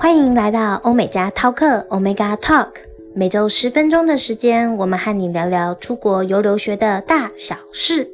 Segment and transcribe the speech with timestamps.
[0.00, 2.68] 欢迎来到欧美家 Talk Omega Talk，
[3.16, 8.08] 每周十分钟的时间，我们和你聊聊出国游留学的大小事。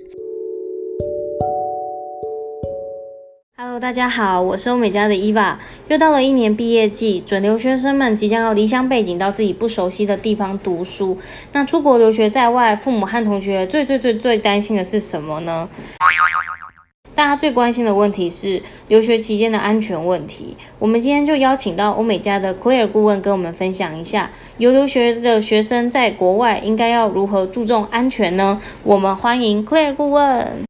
[3.58, 5.56] Hello，大家好，我是欧美家的 Eva，
[5.88, 11.18] 又到了一年毕业季，准留学生们即将要离乡背井到自己不熟悉的地方读书。
[11.52, 15.68] 那出国留学在外，父母和同学最最最最担心的是什么呢？
[17.14, 20.56] 大家最关心的问题是留学期间的安全问题。
[20.80, 24.28] 我们今天就邀请到欧美家的 Claire 顾问跟我们分享一下，
[24.58, 28.60] 游留学的学生在国外应该要如何注重安全呢？
[28.82, 30.64] 我们欢迎 Claire 顾问。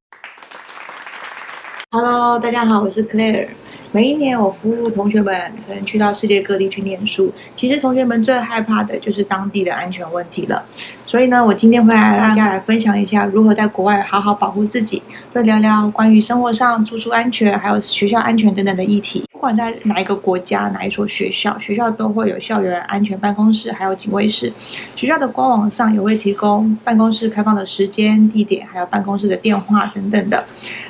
[1.90, 3.48] Hello，大家好，我是 Claire。
[3.92, 10.64] 每一年我服务同学们，可能去到世界各地去念书，其实同学们最害怕的就是当地的安全问题了。
[11.06, 19.24] 所以呢，我今天会来大家来分享一下如何在国外好好保护自己，会聊聊关于生活上住宿安全，还有学校安全等等的议题。
[19.44, 24.50] 不管在哪一个国家，哪一所学校，学校都会有校园安全办公室，还有警卫室。
[24.96, 30.42] 学校的官网上也会提供办公室开放的时间、地点，还有办公室的电话等等的。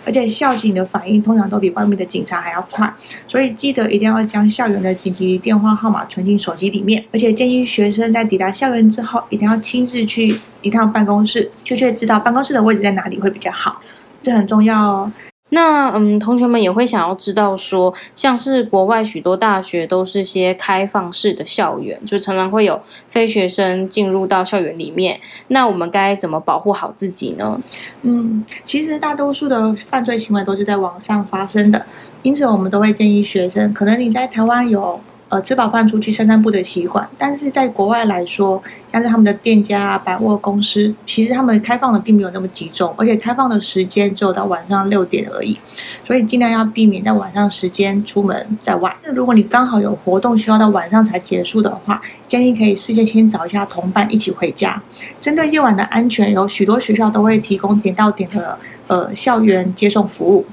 [0.05, 2.95] 而且校警的反应通常都比外面的警察还要快，
[3.27, 7.05] 所以记得一定要将校园的紧急电话号码存进手机里面。
[7.13, 13.83] 而且建议学生在抵达校园之后，一定要亲自去一趟办公室，确切知道办公室的位置在哪里会比较好，
[14.23, 15.13] 这很重要哦。
[15.51, 25.21] 那嗯，同学们也会想要知道说，像是国外许多大学都是些开放式的校园，就常常会有非学生进入到校园里面。
[25.49, 27.61] 那我们该怎么保护好自己呢？
[28.03, 31.87] 嗯，其实大多数的犯罪行为都是在网上发生的，
[32.23, 34.99] 因此我们都会建议学生，可能你在台湾有。
[35.31, 45.59] 呃，吃饱饭出去散散步的习惯，但是在国外来说，像是他们的店家啊、百货公司，其实他们开放的并没有那么集中，而且开放的时间只有到晚上六点而已，
[46.05, 48.95] 所以尽量要避免在晚上时间出门在外。
[49.03, 54.81] 那如果你刚好有活动需要到晚上才结束的话，建议可以事先先找一下同伴一起回家。
[55.19, 60.45] 针对夜晚的安全，有许多学校都会提供点到点的呃校园接送服务。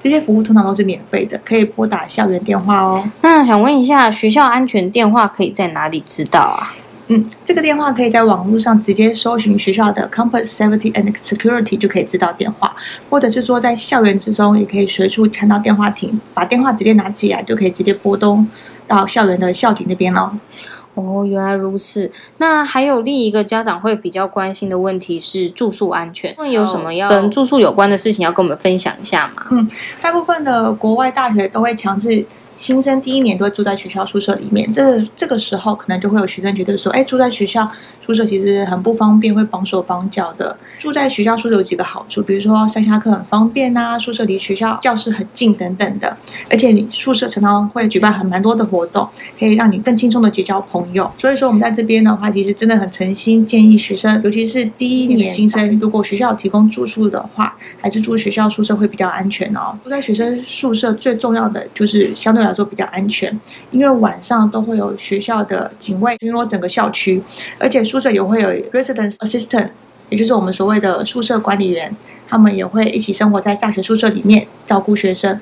[0.00, 3.08] 这些服务通常都是免费的，可以拨打校园电话哦。
[3.20, 6.74] 那想问一下，学校安全电话可以在哪里知道啊？
[7.08, 12.74] 嗯，这个电话可以在网络上直接搜寻学校的 Campus Safety and Security 就可以知道电话，
[13.08, 18.46] 或者是说在校园之中也可以随处看到电话亭，把电话直接拿起来就可以直接拨通
[18.86, 20.20] 到校园的校警那边喽。
[20.22, 20.79] 哦，
[21.24, 22.10] 原来如此。
[22.38, 26.34] 那还有另一个家长会比较关心的问题是住宿安全。
[26.38, 29.46] 那有什么要跟住宿有关的事情要跟我们分享一下吗？
[29.50, 29.66] 嗯，
[30.00, 32.24] 大部分的国外大学都会强制。
[32.60, 37.66] 新生第一年都会住在学校宿舍里面，这个、这个时候可能就会有学生觉得说，哎，住在学校
[38.02, 40.54] 宿舍其实很不方便，会绑手绑脚的。
[40.78, 46.14] 住在学校宿舍有几个好处，比如说上下课很方便啊，宿舍离学校教室很近等等的，
[46.50, 51.10] 而且你宿舍常常会举办很蛮多的活动，可以让你更轻松的结交朋友。
[51.16, 59.74] 所以说我们在这边的话，其实真的很诚心建议学生，尤其是第一年新生，如果学校提供住宿的话，还是住学校宿舍会比较安全哦。
[59.82, 63.38] 住在学生宿舍最重要的就是相对来说比较安全，
[63.70, 67.22] 因为晚上都会有学校的警卫巡逻整个校区，
[67.58, 69.70] 而且宿舍也会有 residence assistant，
[70.08, 71.94] 也就是我们所谓的宿舍管理员，
[72.28, 75.40] 他们也会一起生活在大学宿舍里面，照顾学生。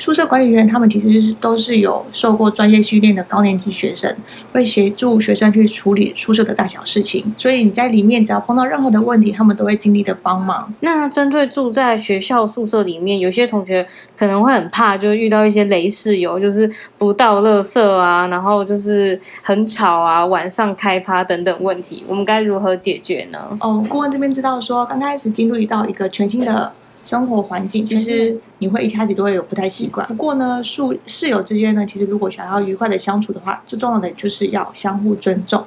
[0.00, 4.12] 宿舍管理员他们其实是都是有受过专业训练的高年级学生，
[4.50, 7.22] 会协助学生去处理宿舍的大小事情。
[7.36, 10.72] 所以你在里面只要碰到任何的问题，他们都会尽力的帮忙。
[10.80, 23.38] 那针对住在学校宿舍里面，有些同学可能会很怕，就遇到一些雷室友，就是不倒垃圾啊，然后就是很吵啊，晚上开趴等等问题，我们该如何解决呢？
[23.60, 26.72] 哦，顾问这边知道说，刚开始进入到一个全新的。
[27.02, 35.64] 生活环境其实你会一开始都会有不太习惯，不过呢，宿室友之间呢，其实如果想要愉快的相处的话，最重要的就是要相互尊重，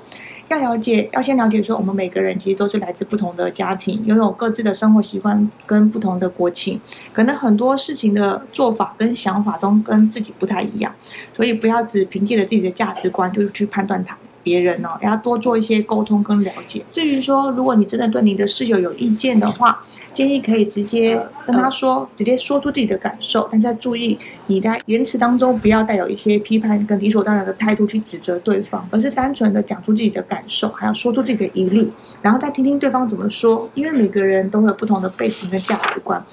[0.49, 6.79] 要了解，要先了解说我们每个人其实都是来自不同的家庭，拥有各自的生活习惯跟不同的国情，
[7.11, 10.93] 可能很多事情的做法跟想法都跟自己不太一样，
[11.35, 14.17] 所以不要只凭借着自己的价值观就去判断他。
[14.43, 16.83] 别人哦，要多做一些沟通跟了解。
[16.91, 23.47] 至于说，如果你真的对你的室友有意见的话，建议可以直接跟他说，直接说出自己的感受。
[23.51, 24.17] 但在注意
[24.47, 31.89] 你在言辞当中不要带有一些批判跟理所当然的态度去指责对方，而是单纯的讲出自己的感受，还要说出自己的疑虑，
[32.21, 33.69] 然后再听听对方怎么说。
[33.73, 36.23] 因为每个人都会有不同的背景跟价值观，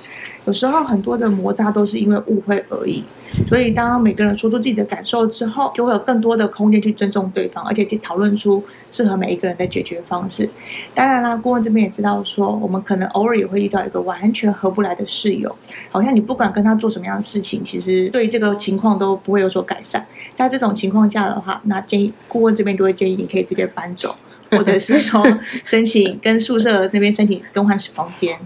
[0.45, 3.05] 有时候很多的摩擦都是因为误会而已。
[3.47, 10.49] 所以，当每个人说出自己的感受之后，就会有更多的空间去尊重对方，而且去讨论出适合每一个人的解决方式。
[10.94, 15.55] 当然啦，顾问这边也知道说，我们可能偶尔也会遇到一个完全合不来的室友，
[15.91, 20.06] 好像你不管跟他做什么样的事情，其实对这个情况都不会有所改善。
[20.35, 24.14] 在这种情况下的话，那建议顾问这边就会建议你可以直接搬走，
[24.50, 25.25] 或者是说
[25.64, 28.38] 申请跟宿舍那边申请更换房间。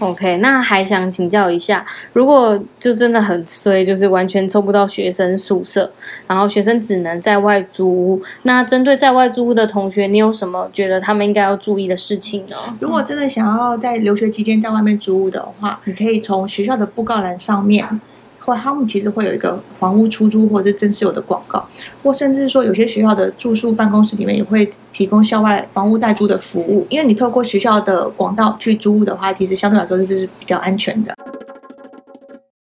[0.00, 5.90] OK，那还想请教一下，如果就真的很衰，就是完全抽不到学生宿舍，
[6.26, 12.56] 然后学生只能在外租屋，那针对在外租屋的同学，你有什么觉得他们应该要注意的事情呢？
[12.78, 18.00] 如果真的想要在留学期间在外面租屋的话，你可以从学校的布告栏上面。
[18.48, 21.62] 或他们其实会有一个房屋出租或者是真实有的广告，
[22.02, 26.86] 或甚至是说有些学校的住宿办公室里面也会提供校外房屋代租的服务。
[26.88, 31.14] 因为你透过学校的广告去租屋的话，其实相对来说这是比较安全的。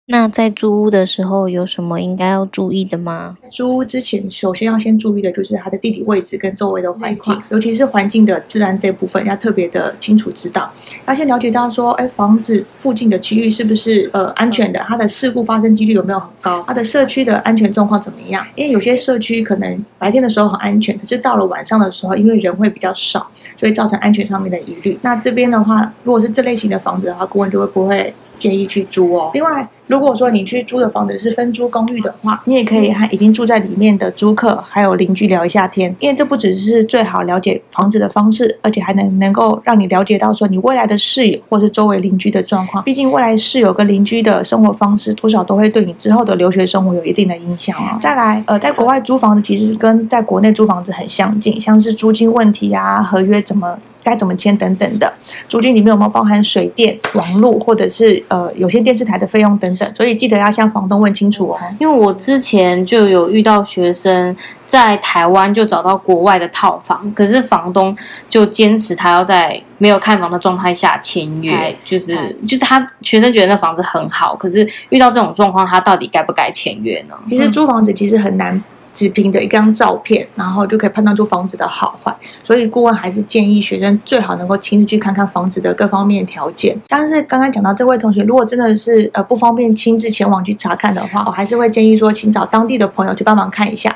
[0.07, 3.36] 那在租屋的时候有什么应该要注意的吗？
[3.50, 10.72] 租屋之前，首先要先注意的就是它的地理位置跟周围的环境，尤其是环境的治安这部分要特别的清楚知道。
[11.07, 14.80] 要先了解到说，哎，房子附近的区域是不是呃安全的？
[14.81, 16.63] 它的事故发生几率有没有很高？
[16.68, 18.46] 它的社区的安全状况怎么样？
[18.54, 23.28] 因为有些社区可能白天的时候很安全，可是到了晚上的时候，因为人会比较少，
[23.58, 25.00] 所以造成安全上面的疑虑。
[25.01, 29.32] 那这边的话，如果是这类型的房子的话，顾问就会不会建议去租哦。
[29.34, 42.84] 另外，如果说你去租的房子是分租公寓的话，你也可以和已经住在里面的租客还有邻居聊一下天，因为这不只是最好了解房子的方式，而且还能能够让你了解到说你未来的室友或是周围邻居的状况。
[42.84, 48.00] 毕竟未来室友跟邻居的生活方式多少都会对你之后的留学生活有一定的影响哦。
[48.02, 53.78] 再来，呃，在国外租房子其实是跟在国内租房子很相近，像是租金问题啊、合约怎么。
[54.06, 55.12] 该怎么签等等的，
[55.50, 59.96] 租金里面有没有包含水电、网络，或者是呃有些电视台的费用等等？
[59.96, 61.57] 所以记得要向房东问清楚哦。
[61.80, 64.38] 因为我之前就有遇到学生
[64.68, 67.98] 在台湾就找到国外的套房，可是房东
[68.30, 72.16] 就坚持他要在没有看房的状态下签约，就是
[72.48, 77.16] 就是他学生觉得那房子很好，可是遇到这种状况，他到底该不该签约呢？
[77.28, 78.63] 其实租房子其实很难。
[78.95, 86.75] 只凭的一张照片，然后就可以判断出房子的好坏，所以顾问还是建议学生最好能够亲自去看看房子的各方面条件。
[86.88, 93.95] 但是刚刚讲到这位同学，如果真的是呃不方便亲自前往去查看的话，我还是会建议说，请找当地的朋友去帮忙看一下。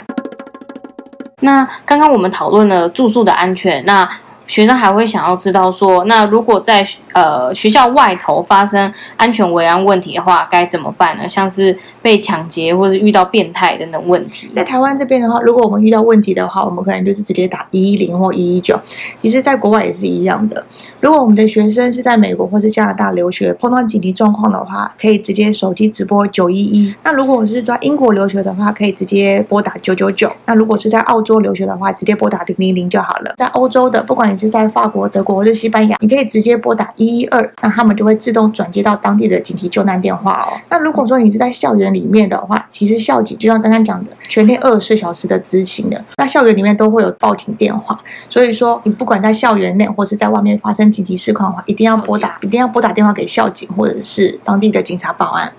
[1.42, 4.10] 那刚刚我们讨论了住宿的安全，那。
[4.50, 11.30] 学生还会想要知道说，那如果在呃学校外头发生安全维安问题的话，该怎么办呢？
[11.30, 14.50] 像是被抢劫或是遇到变态等等问题。
[14.54, 18.78] 在台湾这边的话，如果我们遇到问题的话，我们可能就是直接打一一零或一一九。
[19.22, 20.66] 其实，在国外也是一样的。
[21.00, 26.96] 如果我们的学生是在美国或是加拿大留学，碰到紧急状况的话，可以直接手机直拨九一一。
[27.04, 30.32] 那如果我是在英国留学的话，可以直接拨打九九九。
[30.48, 33.36] 那如果是在澳洲留学的话，直接拨打零零零就好了。
[33.38, 40.58] 在欧洲的，不管你是在法国、德国或者西班牙，你可以直接拨打一一二，那他们就会自动转接到当地的紧急救难电话哦。
[40.70, 46.04] 那如果说你是在校园里面的话，其实校警就像刚刚讲的，全天二十四小时的执勤的。
[46.16, 48.00] 那校园里面都会有报警电话，
[48.30, 55.52] 所以说你不管在校园内或是在外面发生紧急事况的话，一定要拨打，一定要拨打电话给校警或者是当地的警察报案。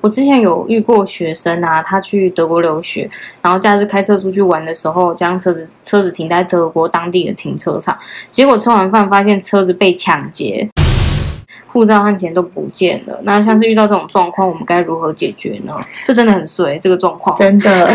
[0.00, 3.10] 我之前有遇过学生啊，他去德国留学，
[3.42, 7.98] 然后假日开车出去玩的时候，将车子车子停在德国当地的停车场，
[8.30, 10.68] 结果吃完饭发现车子被抢劫，
[11.72, 13.18] 护照和钱都不见了。
[13.24, 15.74] 那像是遇到这种状况，我们该如何解决呢？
[16.04, 17.90] 这真的很衰，这个状况真的。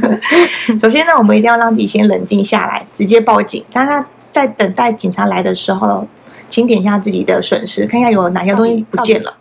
[0.80, 3.64] 首先呢，我们一定要让自己先冷静下来，直接报警。
[3.72, 6.06] 但他在等待警察来的时候，
[6.48, 9.34] 请点一下自己的损失，看一下有哪些东西不见了。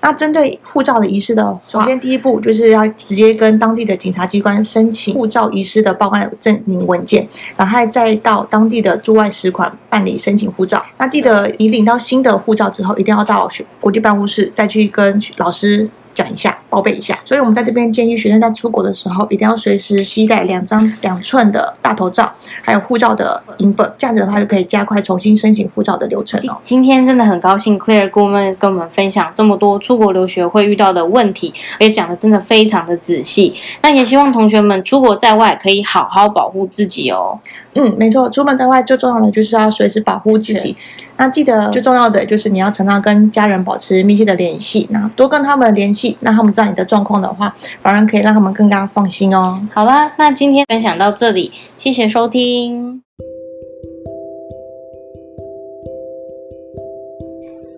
[0.00, 10.82] 那针对护照的遗失的，首先第一步就是要直接跟当地的警察机关申请护照遗失的报案证明文件，然后再到当地的驻外使馆办理申请护照。
[10.98, 15.88] 那记得你领到新的护照之后，一定要到国际办公室再去跟老师。
[16.14, 17.18] 讲一下，报备一下。
[17.24, 22.30] 所以，我们在这边建议学生在出国的时候，一定要随时携带两张两寸的大头照，
[22.62, 23.90] 还有护照的影本。
[23.96, 26.56] 这样子的话，就可以加快重新申请护照的流程哦。
[26.64, 33.54] 今天真的很高兴，Claire 顾问跟我们分享这么多出国留学会遇到的问题，而且讲的真的非常的仔细。
[33.82, 37.38] 那也希望同学们出国在外可以好好保护自己哦。
[37.74, 40.76] 嗯，没错，出门在外最重要的就是要随时保护自己。
[41.20, 49.60] 那记得最重要的就是你要常常跟家人保持密切的联系，那多跟他们联系，让他们知道你的状况的话，反而可以让他们更加放心哦。
[49.74, 53.02] 好啦，那今天分享到这里，谢谢收听。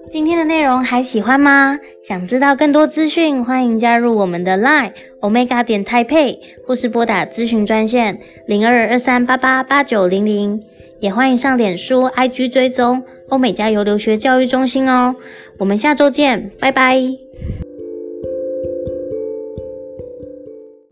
[0.08, 1.76] 今天的内容还喜欢吗？
[2.06, 10.62] 想知道更多资讯，欢迎加入我们的 Line Omega 点 Taipei，或是拨打咨询专线零二二三八八八九零零。
[11.02, 15.16] 也欢迎上脸书、IG 追踪欧美加油留学教育中心哦。
[15.58, 16.96] 我们下周见，拜拜。